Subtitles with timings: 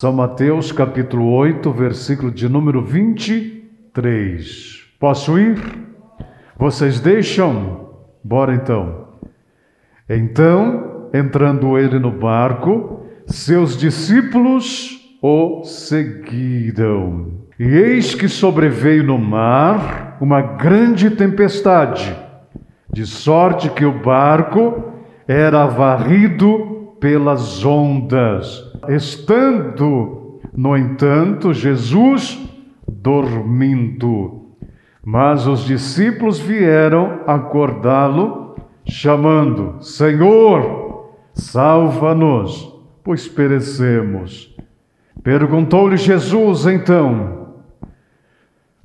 [0.00, 4.84] São Mateus capítulo 8, versículo de número 23.
[5.00, 5.60] Posso ir?
[6.56, 7.96] Vocês deixam?
[8.22, 9.08] Bora então.
[10.08, 17.32] Então, entrando ele no barco, seus discípulos o seguiram.
[17.58, 22.16] E eis que sobreveio no mar uma grande tempestade,
[22.88, 24.92] de sorte que o barco
[25.26, 32.38] era varrido pelas ondas estando, no entanto, Jesus
[32.86, 34.46] dormindo.
[35.04, 42.74] Mas os discípulos vieram acordá-lo, chamando: Senhor, salva-nos,
[43.04, 44.54] pois perecemos.
[45.22, 47.54] Perguntou-lhe Jesus então: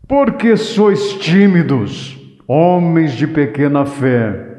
[0.07, 4.51] Por que sois tímidos, homens de pequena fé?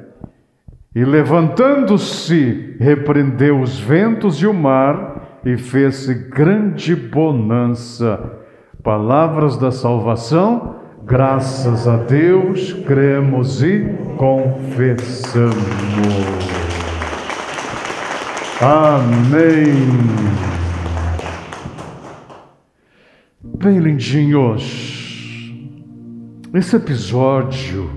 [0.94, 5.13] E levantando-se, repreendeu os ventos e o mar,
[5.44, 8.40] e fez-se grande bonança.
[8.82, 13.84] Palavras da salvação, graças a Deus, cremos e
[14.16, 15.54] confessamos.
[18.60, 19.74] Amém.
[23.42, 24.94] Bem, lindinhos,
[26.52, 27.90] esse episódio,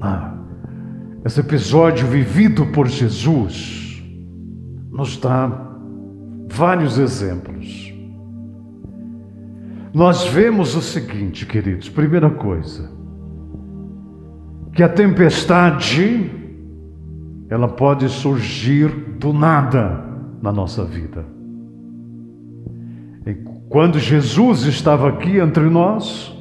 [0.00, 0.34] ah,
[1.24, 4.02] esse episódio vivido por Jesus,
[4.90, 5.69] nos dá
[6.50, 7.94] vários exemplos.
[9.94, 12.90] Nós vemos o seguinte, queridos: primeira coisa,
[14.72, 16.30] que a tempestade
[17.48, 20.04] ela pode surgir do nada
[20.42, 21.24] na nossa vida.
[23.68, 26.36] Quando Jesus estava aqui entre nós,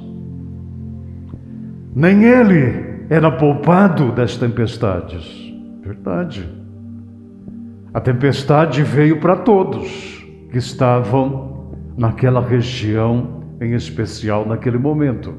[1.95, 5.53] nem ele era poupado das tempestades.
[5.83, 6.58] Verdade.
[7.93, 15.33] A tempestade veio para todos que estavam naquela região, em especial naquele momento.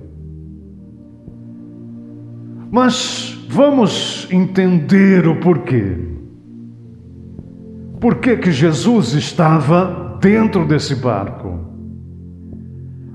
[2.70, 5.96] Mas vamos entender o porquê.
[8.00, 11.58] Por que, que Jesus estava dentro desse barco?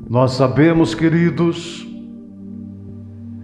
[0.09, 1.87] Nós sabemos, queridos,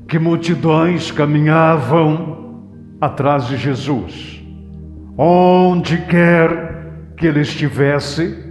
[0.08, 2.66] que multidões caminhavam
[3.00, 4.41] atrás de Jesus.
[5.24, 8.44] Onde quer que ele estivesse,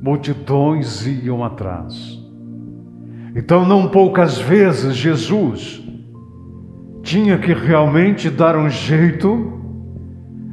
[0.00, 2.18] multidões iam atrás.
[3.34, 5.86] Então, não poucas vezes, Jesus
[7.02, 9.60] tinha que realmente dar um jeito,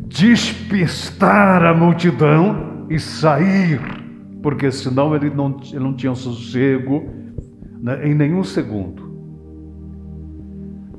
[0.06, 3.80] despistar a multidão e sair,
[4.42, 7.10] porque senão ele não, ele não tinha sossego
[7.82, 9.02] né, em nenhum segundo.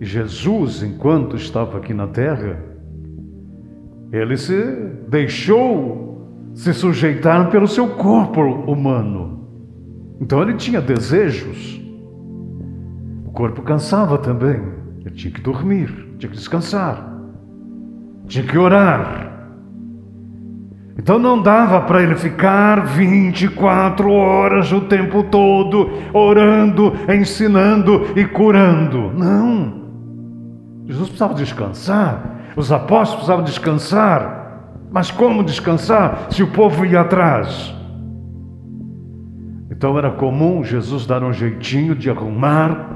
[0.00, 2.72] E Jesus, enquanto estava aqui na terra,
[4.16, 4.54] ele se
[5.08, 9.48] deixou se sujeitar pelo seu corpo humano.
[10.20, 11.80] Então ele tinha desejos.
[13.26, 14.62] O corpo cansava também.
[15.00, 15.88] Ele tinha que dormir,
[16.18, 17.12] tinha que descansar,
[18.26, 19.34] tinha que orar.
[20.96, 29.10] Então não dava para ele ficar 24 horas o tempo todo orando, ensinando e curando.
[29.12, 29.82] Não.
[30.86, 32.33] Jesus precisava descansar.
[32.56, 34.44] Os apóstolos precisavam descansar.
[34.90, 37.74] Mas como descansar se o povo ia atrás?
[39.70, 42.90] Então era comum Jesus dar um jeitinho de arrumar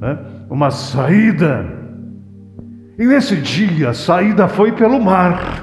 [0.00, 0.18] né,
[0.48, 1.66] uma saída.
[2.98, 5.62] E nesse dia a saída foi pelo mar.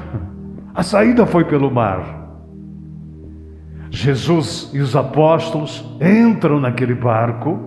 [0.75, 2.19] A saída foi pelo mar.
[3.89, 7.59] Jesus e os apóstolos entram naquele barco,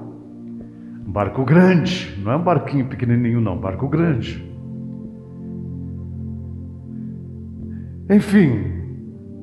[1.04, 4.51] um barco grande, não é um barquinho pequenininho, não, um barco grande.
[8.10, 8.64] Enfim,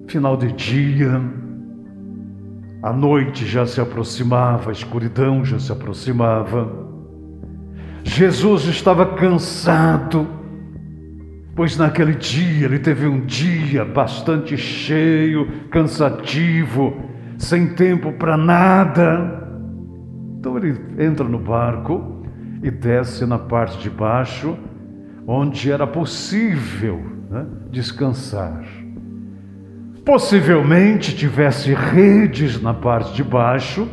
[0.07, 1.21] final de dia,
[2.83, 6.87] a noite já se aproximava, a escuridão já se aproximava.
[8.03, 10.27] Jesus estava cansado,
[11.55, 16.93] pois naquele dia ele teve um dia bastante cheio, cansativo,
[17.37, 19.47] sem tempo para nada.
[20.37, 22.23] Então ele entra no barco
[22.61, 24.57] e desce na parte de baixo,
[25.25, 28.63] onde era possível né, descansar.
[30.03, 33.87] Possivelmente tivesse redes na parte de baixo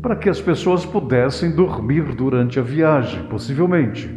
[0.00, 4.08] para que as pessoas pudessem dormir durante a viagem, possivelmente.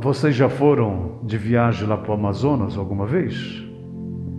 [0.00, 3.64] Vocês já foram de viagem lá para o Amazonas alguma vez?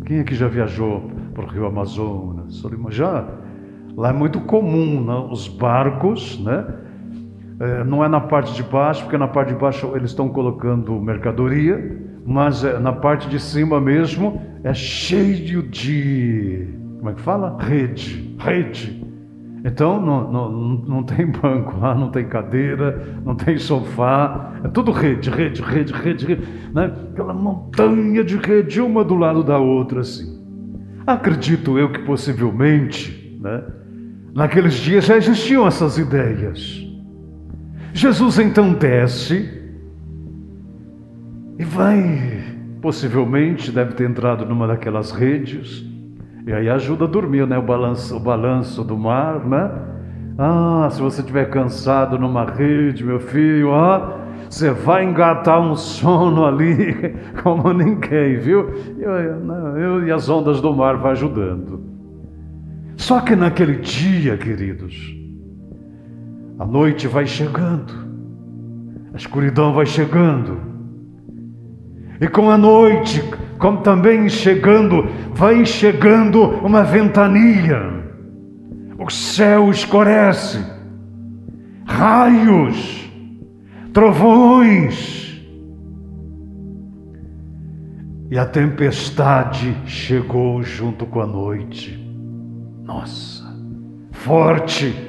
[0.05, 2.61] Quem aqui já viajou para o Rio Amazonas?
[2.89, 3.25] Já?
[3.95, 5.27] Lá é muito comum né?
[5.31, 6.65] os barcos, né?
[7.59, 10.99] É, não é na parte de baixo, porque na parte de baixo eles estão colocando
[11.01, 16.67] mercadoria, mas é, na parte de cima mesmo é cheio de.
[16.97, 17.57] Como é que fala?
[17.59, 18.35] Rede.
[18.39, 19.09] Rede.
[19.65, 20.51] Então não, não,
[20.87, 25.91] não tem banco lá, não tem cadeira, não tem sofá, é tudo rede, rede, rede,
[25.91, 26.93] rede, rede né?
[27.11, 30.39] aquela montanha de rede, uma do lado da outra, assim.
[31.05, 33.63] Acredito eu que possivelmente, né?
[34.33, 36.88] naqueles dias já existiam essas ideias.
[37.93, 39.59] Jesus então desce
[41.57, 42.41] e vai,
[42.81, 45.85] possivelmente deve ter entrado numa daquelas redes,
[46.47, 47.57] e aí ajuda a dormir, né?
[47.57, 49.69] O balanço, o balanço do mar, né?
[50.37, 54.19] Ah, se você estiver cansado numa rede, meu filho, ó,
[54.49, 57.13] você vai engatar um sono ali
[57.43, 58.69] como ninguém, viu?
[58.97, 61.83] Eu, eu, eu, e as ondas do mar vai ajudando.
[62.95, 65.18] Só que naquele dia, queridos,
[66.59, 67.93] a noite vai chegando,
[69.13, 70.59] a escuridão vai chegando,
[72.19, 73.23] e com a noite,
[73.57, 77.97] como também chegando, vai chegando uma ventania.
[78.97, 80.59] O céu escurece,
[81.85, 83.09] raios,
[83.93, 85.17] trovões.
[88.29, 91.97] E a tempestade chegou junto com a noite.
[92.83, 93.45] Nossa,
[94.11, 95.08] forte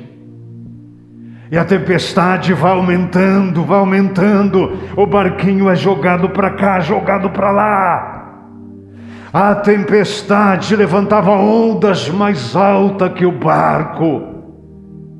[1.51, 4.79] e a tempestade vai aumentando, vai aumentando.
[4.97, 8.17] O barquinho é jogado para cá, jogado para lá.
[9.33, 14.29] A tempestade levantava ondas mais altas que o barco.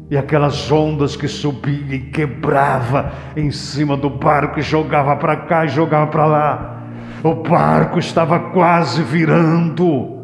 [0.09, 5.65] E aquelas ondas que subiam e quebrava em cima do barco e jogava para cá
[5.65, 6.77] e jogava para lá.
[7.25, 10.17] O barco estava quase virando.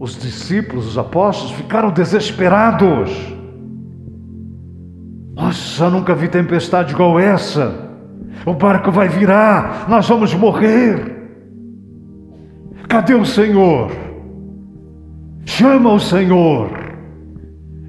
[0.00, 3.37] Os discípulos, os apóstolos, ficaram desesperados.
[5.48, 7.88] Nossa, nunca vi tempestade igual essa.
[8.44, 11.16] O barco vai virar, nós vamos morrer.
[12.86, 13.90] Cadê o Senhor?
[15.46, 16.70] Chama o Senhor.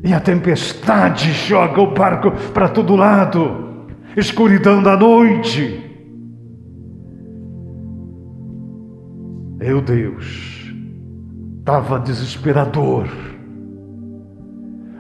[0.06, 5.84] E a tempestade joga o barco para todo lado, escuridão da noite.
[9.58, 10.74] Meu Deus,
[11.60, 13.10] estava desesperador.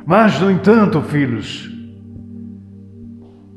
[0.06, 1.69] Mas, no entanto, filhos,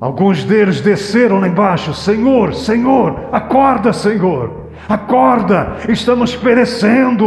[0.03, 7.25] Alguns deles desceram lá embaixo: Senhor, Senhor, acorda, Senhor, acorda, estamos perecendo.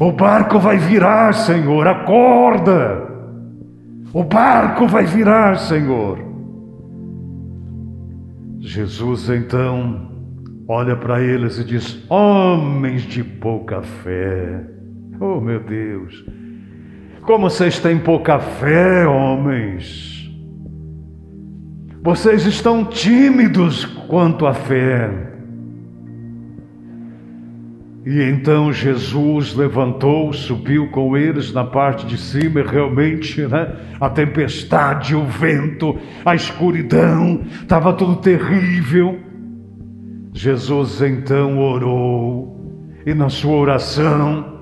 [0.00, 3.12] O barco vai virar, Senhor, acorda.
[4.10, 6.18] O barco vai virar, Senhor.
[8.60, 10.10] Jesus então
[10.66, 14.64] olha para eles e diz: Homens de pouca fé.
[15.20, 16.24] Oh, meu Deus,
[17.20, 20.13] como vocês têm pouca fé, homens.
[22.04, 25.10] Vocês estão tímidos quanto à fé.
[28.04, 34.10] E então Jesus levantou, subiu com eles na parte de cima, e realmente né, a
[34.10, 35.96] tempestade, o vento,
[36.26, 39.18] a escuridão, estava tudo terrível.
[40.34, 44.58] Jesus então orou, e na sua oração,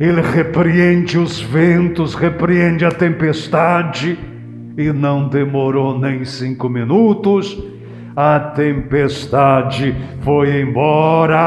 [0.00, 4.18] ele repreende os ventos, repreende a tempestade,
[4.76, 7.60] e não demorou nem cinco minutos,
[8.14, 11.38] a tempestade foi embora.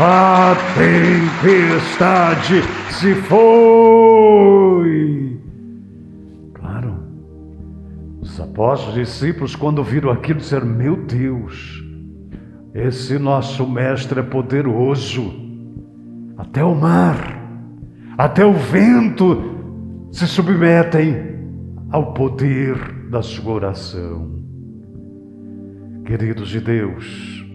[0.00, 3.38] A tempestade se foi.
[6.54, 6.94] Claro,
[8.20, 11.82] os apóstolos discípulos, quando viram aquilo, disseram: Meu Deus,
[12.74, 15.32] esse nosso mestre é poderoso,
[16.36, 17.37] até o mar
[18.18, 21.38] até o vento se submetem
[21.88, 24.42] ao poder da sua oração.
[26.04, 27.46] Queridos de Deus,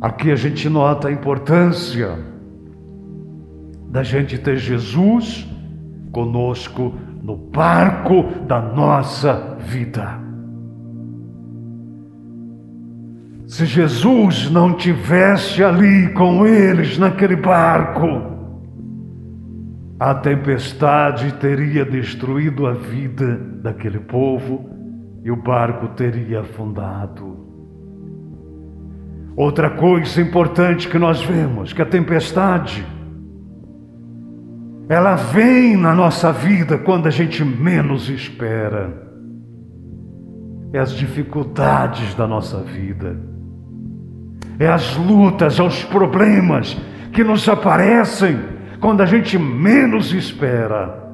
[0.00, 2.18] aqui a gente nota a importância
[3.88, 5.48] da gente ter Jesus
[6.10, 10.26] conosco no barco da nossa vida.
[13.46, 18.35] Se Jesus não tivesse ali com eles naquele barco,
[19.98, 24.68] a tempestade teria destruído a vida daquele povo
[25.24, 27.46] e o barco teria afundado.
[29.34, 32.84] Outra coisa importante que nós vemos, que a tempestade
[34.88, 39.06] ela vem na nossa vida quando a gente menos espera.
[40.72, 43.18] É as dificuldades da nossa vida.
[44.58, 46.76] É as lutas, é os problemas
[47.12, 51.04] que nos aparecem quando a gente menos espera.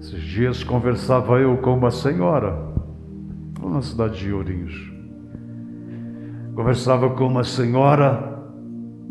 [0.00, 2.74] Esses dias conversava eu com uma senhora,
[3.62, 4.92] na cidade de Ourinhos.
[6.54, 8.38] Conversava com uma senhora,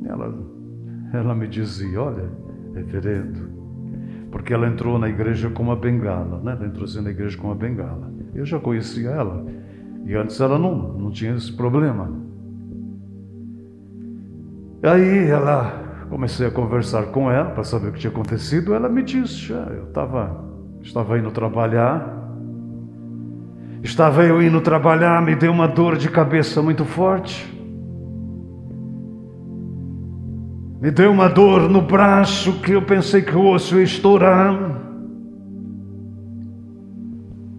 [0.06, 0.34] ela,
[1.14, 2.30] ela me dizia: Olha,
[2.74, 3.50] reverendo,
[4.32, 6.54] porque ela entrou na igreja com uma bengala, né?
[6.54, 8.14] Ela entrou assim na igreja com uma bengala.
[8.34, 9.46] Eu já conhecia ela,
[10.06, 12.10] e antes ela não, não tinha esse problema.
[14.84, 18.74] Aí ela, comecei a conversar com ela para saber o que tinha acontecido.
[18.74, 20.44] Ela me disse: ah, Eu tava,
[20.82, 22.22] estava indo trabalhar.
[23.84, 27.52] Estava eu indo trabalhar, me deu uma dor de cabeça muito forte.
[30.82, 34.54] Me deu uma dor no braço que eu pensei que o osso ia estourar.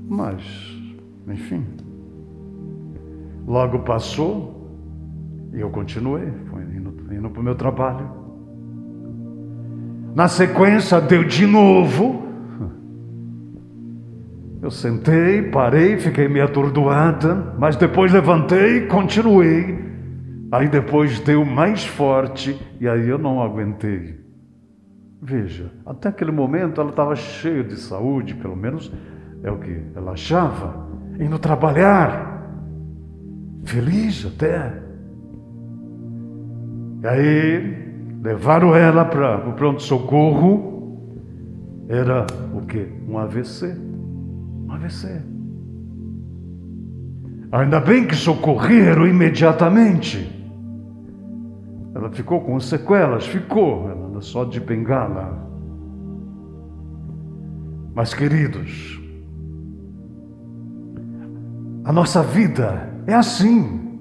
[0.08, 0.42] Mas,
[1.28, 1.64] enfim,
[3.46, 4.54] logo passou
[5.52, 8.23] e eu continuei, fui indo, indo para o meu trabalho.
[10.14, 12.22] Na sequência, deu de novo.
[14.62, 19.84] Eu sentei, parei, fiquei meio atordoada, mas depois levantei e continuei.
[20.52, 24.24] Aí depois deu mais forte e aí eu não aguentei.
[25.20, 28.92] Veja, até aquele momento ela estava cheia de saúde, pelo menos
[29.42, 32.48] é o que ela achava, indo trabalhar,
[33.64, 34.80] feliz até.
[37.02, 37.83] E aí
[38.24, 40.98] levaram ela para o pronto-socorro,
[41.86, 42.88] era o que?
[43.06, 43.76] Um AVC.
[44.66, 45.22] Um AVC.
[47.52, 50.32] Ainda bem que socorreram imediatamente.
[51.94, 55.46] Ela ficou com sequelas, ficou, ela anda só de bengala.
[57.94, 58.98] Mas, queridos,
[61.84, 63.93] a nossa vida é assim.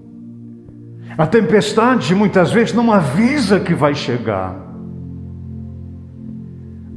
[1.17, 4.55] A tempestade muitas vezes não avisa que vai chegar.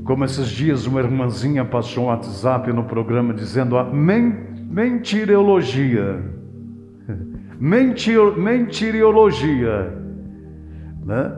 [0.05, 6.23] Como esses dias uma irmãzinha passou um WhatsApp no programa dizendo a mentirologia.
[7.59, 9.93] Mentir, mentiriologia.
[11.05, 11.33] Né?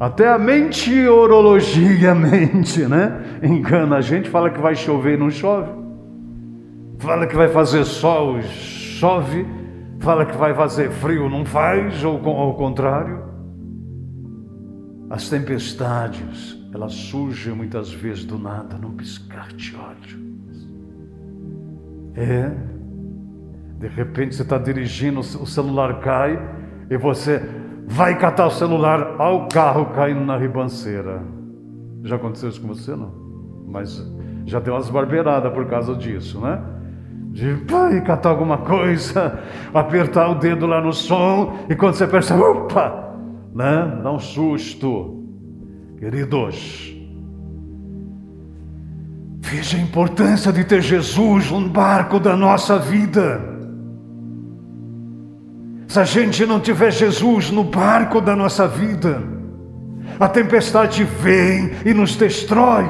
[0.00, 3.20] Até a mentiorologia mente, né?
[3.42, 5.70] Engana a gente, fala que vai chover e não chove.
[6.98, 9.46] Fala que vai fazer sol, chove,
[10.00, 13.22] fala que vai fazer frio, não faz, ou ao contrário.
[15.08, 20.18] As tempestades, elas surgem muitas vezes do nada, num piscar de olhos.
[22.14, 22.50] É,
[23.78, 26.38] de repente você está dirigindo, o celular cai
[26.88, 27.40] e você
[27.86, 31.22] vai catar o celular ao carro caindo na ribanceira.
[32.04, 33.12] Já aconteceu isso com você, não?
[33.66, 34.02] Mas
[34.46, 36.62] já deu umas barbeiradas por causa disso, né?
[37.30, 39.40] De vai catar alguma coisa,
[39.72, 43.14] apertar o dedo lá no som, e quando você percebe, opa,
[43.54, 44.00] né?
[44.02, 45.24] Dá um susto.
[45.98, 46.96] Queridos,
[49.38, 53.40] veja a importância de ter Jesus no barco da nossa vida.
[55.86, 59.22] Se a gente não tiver Jesus no barco da nossa vida,
[60.18, 62.88] a tempestade vem e nos destrói.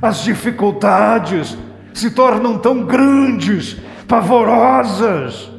[0.00, 1.58] As dificuldades,
[1.98, 3.74] se tornam tão grandes,
[4.06, 5.50] pavorosas,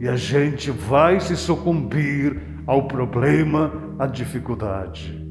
[0.00, 5.26] e a gente vai se sucumbir ao problema, à dificuldade.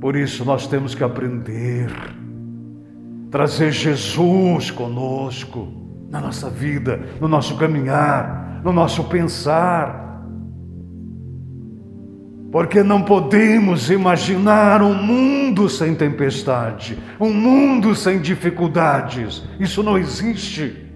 [0.00, 1.90] Por isso nós temos que aprender,
[3.30, 5.72] trazer Jesus conosco
[6.10, 10.03] na nossa vida, no nosso caminhar, no nosso pensar
[12.54, 19.42] porque não podemos imaginar um mundo sem tempestade, um mundo sem dificuldades.
[19.58, 20.86] Isso não existe.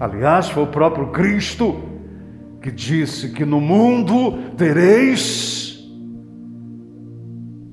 [0.00, 1.80] Aliás, foi o próprio Cristo
[2.60, 5.88] que disse que no mundo tereis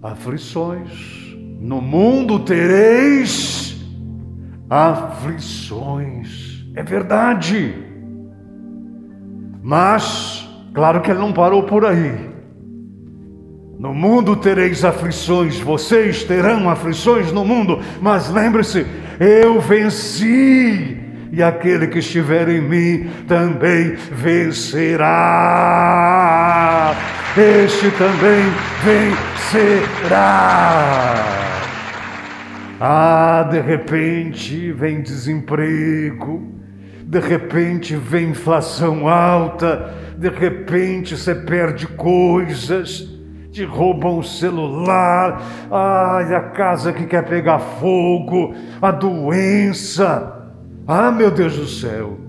[0.04, 1.36] aflições.
[1.60, 3.76] No mundo tereis
[4.70, 6.64] aflições.
[6.76, 7.74] É verdade.
[9.64, 12.27] Mas, claro que ele não parou por aí.
[13.80, 18.88] No mundo tereis aflições, vocês terão aflições no mundo, mas lembre-se,
[19.20, 20.98] eu venci,
[21.32, 25.06] e aquele que estiver em mim também vencerá.
[27.38, 28.46] Este também
[30.04, 30.24] vencerá.
[32.82, 36.52] Ah, de repente vem desemprego,
[37.04, 43.17] de repente vem inflação alta, de repente você perde coisas
[43.58, 50.32] te roubam o celular, ai, a casa que quer pegar fogo, a doença.
[50.88, 52.20] Ah, meu Deus do céu.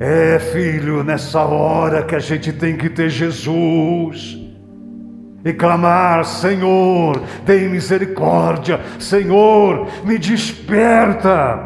[0.00, 4.38] É, filho, nessa hora que a gente tem que ter Jesus.
[5.44, 11.58] e clamar: Senhor, tem misericórdia, Senhor, me desperta,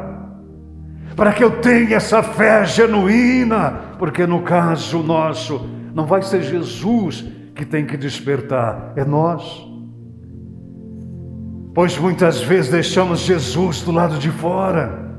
[1.15, 5.65] para que eu tenha essa fé genuína, porque no caso nosso,
[5.95, 9.67] não vai ser Jesus que tem que despertar, é nós.
[11.75, 15.11] Pois muitas vezes deixamos Jesus do lado de fora,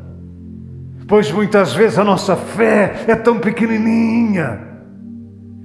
[1.07, 4.65] pois muitas vezes a nossa fé é tão pequenininha,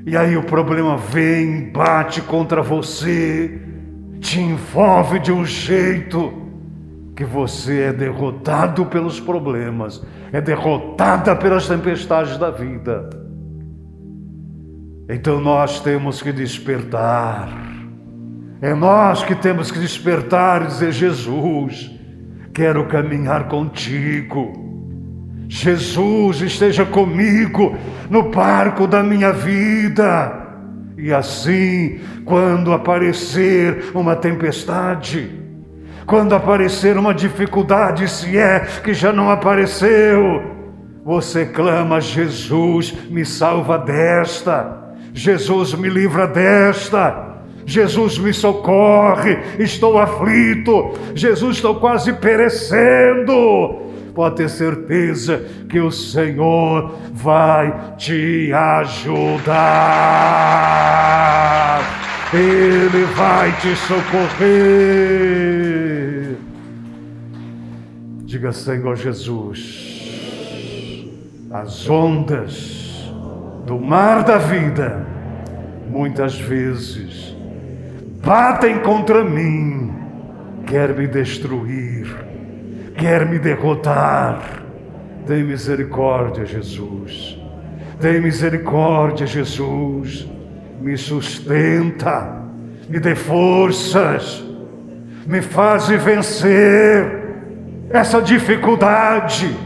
[0.07, 3.61] e aí o problema vem, bate contra você,
[4.21, 6.33] te envolve de um jeito
[7.15, 10.03] que você é derrotado pelos problemas,
[10.33, 13.22] é derrotada pelas tempestades da vida.
[15.09, 17.49] Então nós temos que despertar.
[18.61, 21.91] É nós que temos que despertar e dizer: Jesus,
[22.55, 24.63] quero caminhar contigo.
[25.49, 27.77] Jesus esteja comigo
[28.09, 30.41] no barco da minha vida.
[30.97, 35.31] E assim, quando aparecer uma tempestade,
[36.07, 40.43] quando aparecer uma dificuldade, se é que já não apareceu,
[41.05, 44.82] você clama: Jesus, me salva desta,
[45.13, 47.31] Jesus, me livra desta.
[47.65, 53.83] Jesus me socorre, estou aflito, Jesus, estou quase perecendo
[54.15, 59.53] pode ter certeza que o Senhor vai te ajudar.
[62.33, 65.17] Ele vai te socorrer.
[68.25, 70.01] Diga, Senhor Jesus,
[71.51, 72.82] as ondas
[73.65, 75.07] do mar da vida,
[75.89, 77.37] muitas vezes,
[78.25, 79.93] batem contra mim,
[80.67, 82.33] quer me destruir
[83.03, 84.63] quer me derrotar.
[85.27, 87.39] Tem misericórdia, Jesus.
[88.01, 90.29] Tem misericórdia, Jesus.
[90.81, 92.43] Me sustenta,
[92.89, 94.45] me dê forças,
[95.25, 97.23] me faz vencer
[97.91, 99.57] essa dificuldade,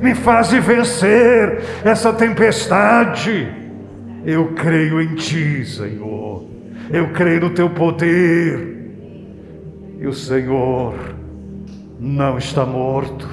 [0.00, 3.48] me faz vencer essa tempestade.
[4.24, 6.44] Eu creio em Ti, Senhor.
[6.90, 8.76] Eu creio no Teu poder.
[10.00, 10.94] E o Senhor
[11.98, 13.28] não está morto.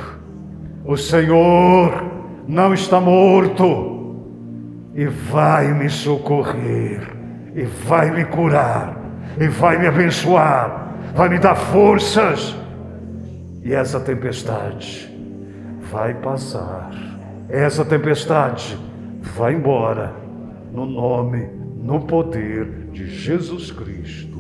[0.84, 2.04] O Senhor
[2.48, 3.96] não está morto
[4.94, 7.02] e vai me socorrer,
[7.54, 8.96] e vai me curar,
[9.38, 12.56] e vai me abençoar, vai me dar forças.
[13.62, 15.15] E essa tempestade
[15.92, 16.92] vai passar.
[17.50, 18.78] Essa tempestade
[19.36, 20.14] vai embora
[20.72, 24.36] no nome, no poder de Jesus Cristo.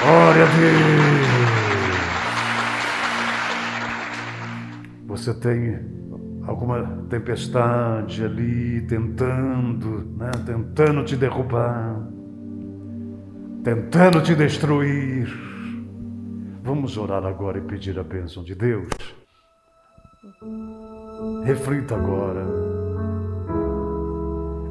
[0.00, 1.28] Glória a Deus.
[5.08, 5.80] Você tem
[6.46, 12.00] alguma tempestade ali tentando, né, tentando te derrubar,
[13.64, 15.47] tentando te destruir.
[16.68, 18.88] Vamos orar agora e pedir a bênção de Deus.
[21.42, 22.44] Reflita agora.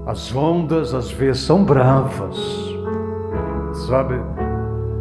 [0.05, 2.38] As ondas às vezes são bravas,
[3.88, 4.13] sabe?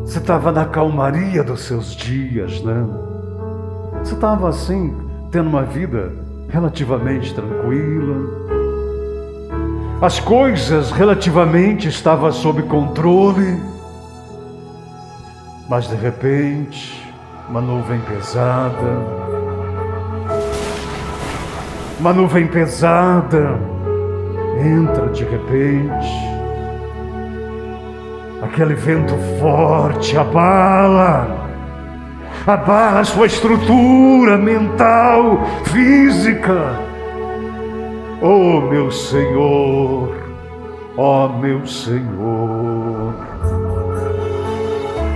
[0.06, 2.86] Você estava na calmaria dos seus dias, né?
[3.98, 4.96] Você estava assim,
[5.30, 6.10] tendo uma vida
[6.48, 8.16] relativamente tranquila.
[10.00, 13.75] As coisas relativamente estavam sob controle.
[15.68, 17.04] Mas de repente,
[17.48, 19.02] uma nuvem pesada,
[21.98, 23.58] uma nuvem pesada
[24.64, 26.36] entra de repente.
[28.42, 31.48] Aquele vento forte abala,
[32.46, 36.78] abala a sua estrutura mental, física.
[38.22, 40.16] Oh, meu Senhor,
[40.96, 43.14] oh, meu Senhor,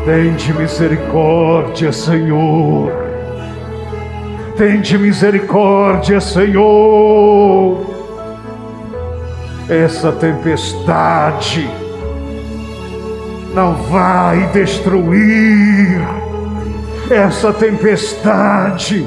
[0.05, 2.93] tende misericórdia, Senhor,
[4.57, 7.89] tende misericórdia, Senhor.
[9.69, 11.71] Essa tempestade,
[13.55, 16.01] não vai destruir
[17.09, 19.07] essa tempestade,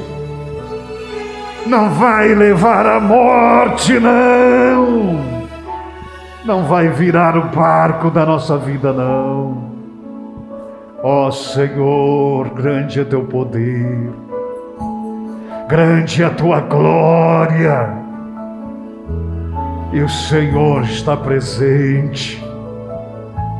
[1.66, 5.20] não vai levar à morte, não,
[6.46, 9.73] não vai virar o barco da nossa vida, não.
[11.06, 14.10] Ó Senhor, grande é teu poder,
[15.68, 17.90] grande é a tua glória,
[19.92, 22.42] e o Senhor está presente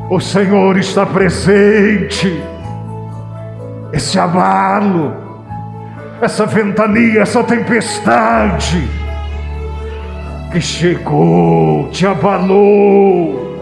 [0.09, 2.41] o Senhor está presente.
[3.91, 5.13] Esse abalo,
[6.21, 8.87] essa ventania, essa tempestade
[10.51, 13.57] que chegou, te abalou,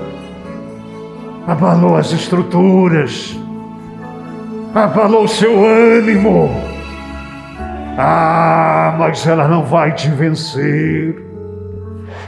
[1.47, 3.37] abalou as estruturas,
[4.73, 6.49] abalou seu ânimo.
[7.97, 11.21] Ah, mas ela não vai te vencer.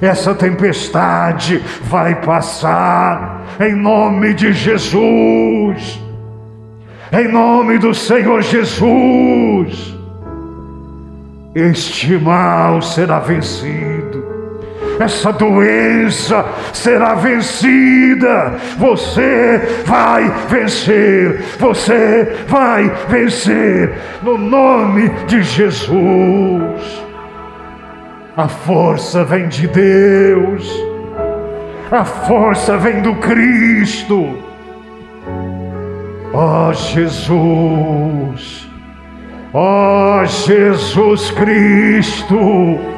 [0.01, 5.99] Essa tempestade vai passar em nome de Jesus.
[7.11, 9.95] Em nome do Senhor Jesus.
[11.55, 14.04] Este mal será vencido
[14.99, 18.55] essa doença será vencida.
[18.77, 21.41] Você vai vencer.
[21.59, 23.93] Você vai vencer.
[24.21, 27.03] No nome de Jesus.
[28.37, 30.69] A força vem de Deus.
[31.91, 34.37] A força vem do Cristo.
[36.33, 38.69] Ó oh, Jesus.
[39.53, 42.94] Ó oh, Jesus Cristo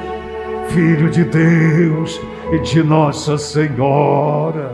[0.70, 2.20] Filho de Deus
[2.52, 4.74] e de Nossa Senhora,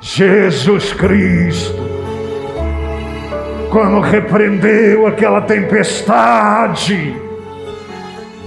[0.00, 1.74] Jesus Cristo,
[3.70, 7.14] quando repreendeu aquela tempestade,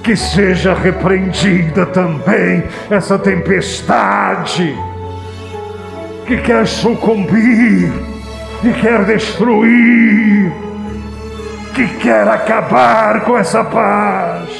[0.03, 4.73] que seja repreendida também essa tempestade
[6.25, 7.91] que quer sucumbir,
[8.61, 10.51] que quer destruir,
[11.75, 14.56] que quer acabar com essa paz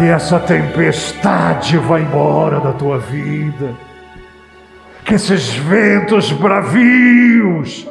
[0.00, 3.74] que essa tempestade vá embora da tua vida,
[5.04, 7.86] que esses ventos bravios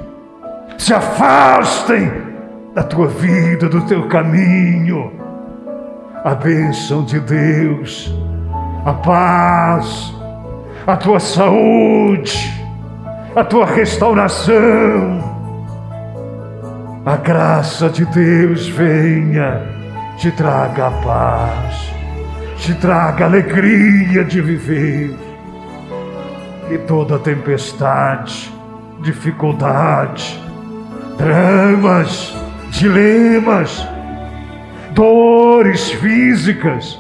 [0.76, 2.12] se afastem
[2.74, 5.14] da tua vida, do teu caminho.
[6.24, 8.12] A bênção de Deus,
[8.84, 10.12] a paz,
[10.88, 12.52] a tua saúde,
[13.36, 14.58] a tua restauração,
[17.06, 19.62] a graça de Deus venha,
[20.18, 21.99] te traga a paz
[22.60, 25.16] te traga alegria de viver.
[26.70, 28.54] E toda tempestade,
[29.02, 30.40] dificuldade,
[31.18, 32.36] dramas,
[32.70, 33.88] dilemas,
[34.94, 37.00] dores físicas,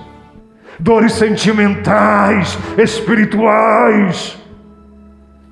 [0.79, 4.37] dores sentimentais, espirituais,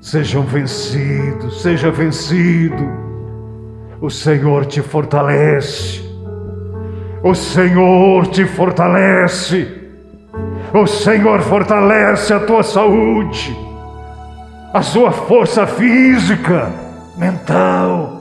[0.02, 3.08] sejam vencidos, seja vencido.
[4.00, 6.02] O Senhor te fortalece.
[7.24, 9.77] O Senhor te fortalece.
[10.74, 13.58] O Senhor fortalece a tua saúde,
[14.74, 16.70] a sua força física,
[17.16, 18.18] mental.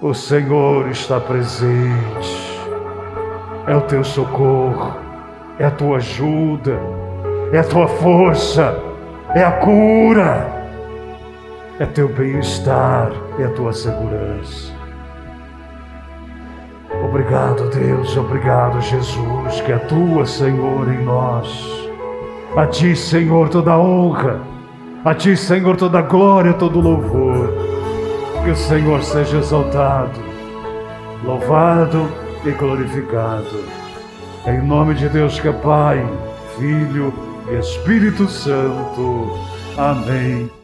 [0.00, 2.58] O Senhor está presente,
[3.66, 4.96] é o teu socorro,
[5.58, 6.80] é a tua ajuda,
[7.52, 8.76] é a tua força,
[9.34, 10.50] é a cura,
[11.78, 14.81] é teu bem-estar, é a tua segurança.
[17.12, 21.46] Obrigado, Deus, obrigado, Jesus, que atua, Senhor, em nós.
[22.56, 24.40] A Ti, Senhor, toda honra,
[25.04, 27.52] a Ti, Senhor, toda glória, todo louvor.
[28.42, 30.18] Que o Senhor seja exaltado,
[31.22, 32.08] louvado
[32.46, 33.62] e glorificado.
[34.46, 36.02] Em nome de Deus que é Pai,
[36.58, 37.12] Filho
[37.50, 39.38] e Espírito Santo.
[39.76, 40.61] Amém.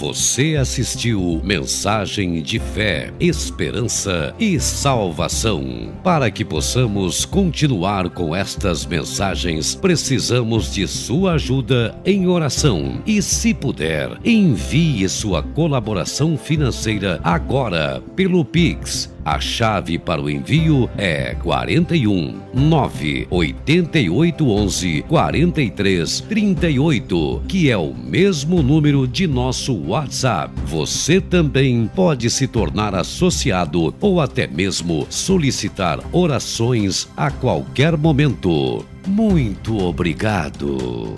[0.00, 5.92] Você assistiu Mensagem de Fé, Esperança e Salvação.
[6.02, 13.02] Para que possamos continuar com estas mensagens, precisamos de sua ajuda em oração.
[13.06, 20.90] E se puder, envie sua colaboração financeira agora pelo Pix a chave para o envio
[20.98, 30.52] é 41 9 88 11 43 38, que é o mesmo número de nosso WhatsApp.
[30.66, 38.84] Você também pode se tornar associado ou até mesmo solicitar orações a qualquer momento.
[39.06, 41.14] Muito obrigado.